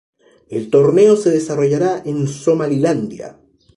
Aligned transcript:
El 0.49 0.71
torneo 0.71 1.15
se 1.15 1.29
desarrollará 1.29 2.01
en 2.03 2.27
Somalilandia. 2.27 3.37